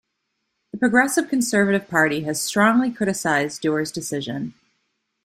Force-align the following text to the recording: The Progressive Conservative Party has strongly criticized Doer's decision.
The 0.71 0.79
Progressive 0.79 1.29
Conservative 1.29 1.87
Party 1.87 2.21
has 2.21 2.41
strongly 2.41 2.89
criticized 2.89 3.61
Doer's 3.61 3.91
decision. 3.91 4.55